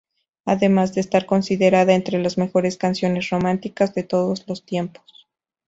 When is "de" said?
0.95-1.01, 3.93-4.01